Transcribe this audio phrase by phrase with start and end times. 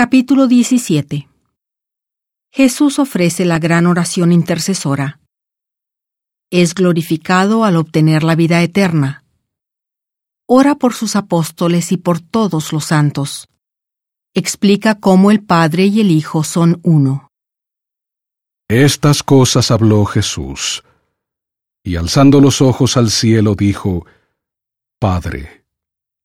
[0.00, 1.28] Capítulo 17
[2.52, 5.18] Jesús ofrece la gran oración intercesora.
[6.52, 9.24] Es glorificado al obtener la vida eterna.
[10.46, 13.48] Ora por sus apóstoles y por todos los santos.
[14.34, 17.32] Explica cómo el Padre y el Hijo son uno.
[18.68, 20.84] Estas cosas habló Jesús,
[21.82, 24.06] y alzando los ojos al cielo dijo,
[25.00, 25.64] Padre,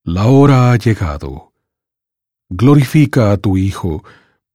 [0.04, 1.53] la hora ha llegado
[2.56, 4.04] glorifica a tu Hijo,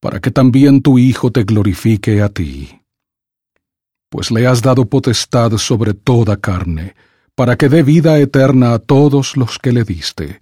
[0.00, 2.80] para que también tu Hijo te glorifique a ti.
[4.08, 6.94] Pues le has dado potestad sobre toda carne,
[7.34, 10.40] para que dé vida eterna a todos los que le diste.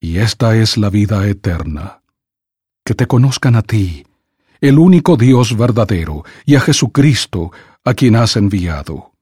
[0.00, 2.02] Y esta es la vida eterna,
[2.84, 4.06] que te conozcan a ti,
[4.60, 7.50] el único Dios verdadero, y a Jesucristo,
[7.84, 9.12] a quien has enviado.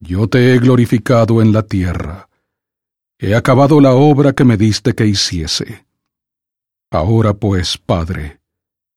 [0.00, 2.28] Yo te he glorificado en la tierra,
[3.24, 5.86] He acabado la obra que me diste que hiciese.
[6.90, 8.40] Ahora pues, Padre,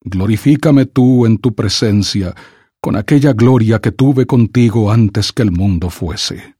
[0.02, 2.34] glorifícame tú en tu presencia
[2.82, 6.56] con aquella gloria que tuve contigo antes que el mundo fuese.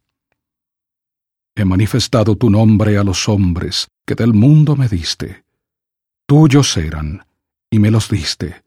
[1.56, 5.44] He manifestado tu nombre a los hombres que del mundo me diste.
[6.28, 7.26] Tuyos eran,
[7.72, 8.62] y me los diste,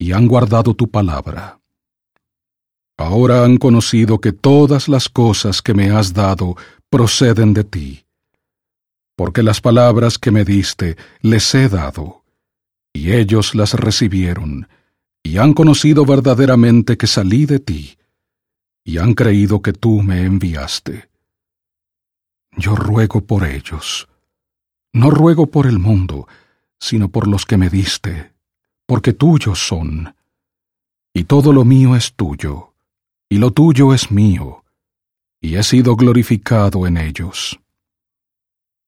[0.00, 1.60] y han guardado tu palabra.
[2.96, 6.56] Ahora han conocido que todas las cosas que me has dado
[6.90, 8.05] proceden de ti
[9.16, 12.22] porque las palabras que me diste les he dado,
[12.92, 14.68] y ellos las recibieron,
[15.22, 17.98] y han conocido verdaderamente que salí de ti,
[18.84, 21.08] y han creído que tú me enviaste.
[22.52, 24.06] Yo ruego por ellos.
[24.92, 26.28] No ruego por el mundo,
[26.78, 28.32] sino por los que me diste,
[28.86, 30.14] porque tuyos son.
[31.12, 32.74] Y todo lo mío es tuyo,
[33.28, 34.64] y lo tuyo es mío,
[35.40, 37.58] y he sido glorificado en ellos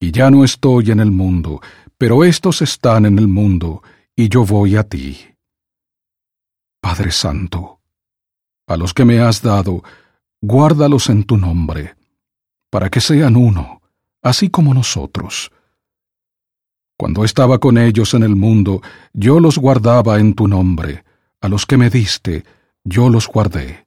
[0.00, 1.60] y ya no estoy en el mundo,
[1.96, 3.82] pero éstos están en el mundo,
[4.14, 5.18] y yo voy a ti.
[6.80, 7.80] Padre Santo,
[8.66, 9.82] a los que me has dado,
[10.40, 11.96] guárdalos en tu nombre,
[12.70, 13.82] para que sean uno,
[14.22, 15.50] así como nosotros.
[16.96, 21.04] Cuando estaba con ellos en el mundo, yo los guardaba en tu nombre,
[21.40, 22.44] a los que me diste,
[22.84, 23.86] yo los guardé.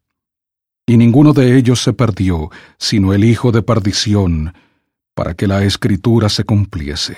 [0.85, 4.53] Y ninguno de ellos se perdió, sino el hijo de perdición,
[5.13, 7.17] para que la escritura se cumpliese.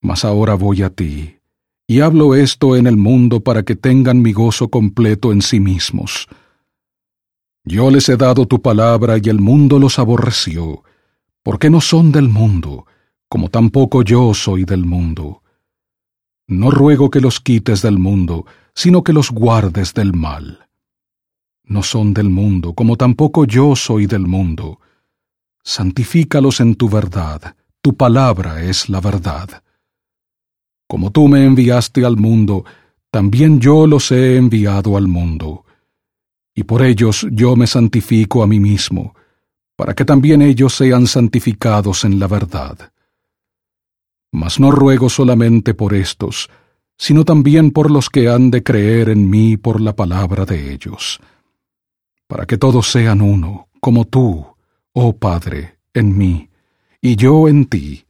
[0.00, 1.38] Mas ahora voy a ti,
[1.86, 6.28] y hablo esto en el mundo para que tengan mi gozo completo en sí mismos.
[7.64, 10.82] Yo les he dado tu palabra y el mundo los aborreció,
[11.42, 12.86] porque no son del mundo,
[13.28, 15.42] como tampoco yo soy del mundo.
[16.48, 20.68] No ruego que los quites del mundo, sino que los guardes del mal.
[21.64, 24.80] No son del mundo, como tampoco yo soy del mundo
[25.62, 29.62] santifícalos en tu verdad, tu palabra es la verdad.
[30.88, 32.64] Como tú me enviaste al mundo,
[33.10, 35.64] también yo los he enviado al mundo,
[36.54, 39.14] y por ellos yo me santifico a mí mismo,
[39.76, 42.92] para que también ellos sean santificados en la verdad.
[44.32, 46.48] Mas no ruego solamente por estos,
[46.96, 51.20] sino también por los que han de creer en mí por la palabra de ellos,
[52.26, 54.51] para que todos sean uno, como tú,
[54.92, 56.48] oh Padre, en mí,
[57.00, 58.04] y yo en ti,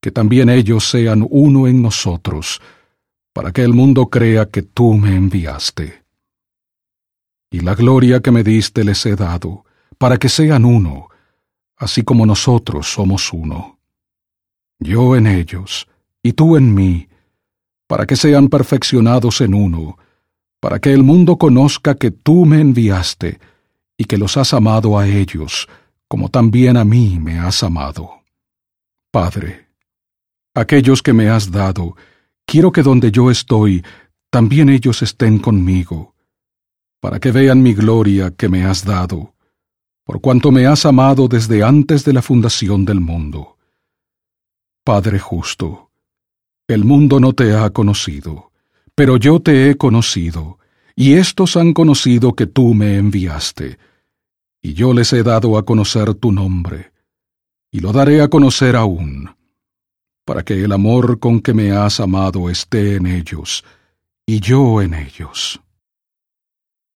[0.00, 2.60] que también ellos sean uno en nosotros,
[3.32, 6.04] para que el mundo crea que tú me enviaste.
[7.50, 9.64] Y la gloria que me diste les he dado,
[9.96, 11.08] para que sean uno,
[11.76, 13.78] así como nosotros somos uno.
[14.78, 15.88] Yo en ellos,
[16.22, 17.08] y tú en mí,
[17.86, 19.98] para que sean perfeccionados en uno,
[20.60, 23.40] para que el mundo conozca que tú me enviaste,
[23.96, 25.68] y que los has amado a ellos,
[26.08, 28.10] como también a mí me has amado.
[29.10, 29.68] Padre,
[30.54, 31.96] aquellos que me has dado,
[32.46, 33.84] quiero que donde yo estoy,
[34.30, 36.14] también ellos estén conmigo,
[37.00, 39.34] para que vean mi gloria que me has dado,
[40.04, 43.56] por cuanto me has amado desde antes de la fundación del mundo.
[44.82, 45.90] Padre justo,
[46.66, 48.50] el mundo no te ha conocido,
[48.94, 50.58] pero yo te he conocido,
[50.96, 53.78] y éstos han conocido que tú me enviaste,
[54.62, 56.92] y yo les he dado a conocer tu nombre,
[57.70, 59.30] y lo daré a conocer aún,
[60.24, 63.64] para que el amor con que me has amado esté en ellos,
[64.26, 65.60] y yo en ellos.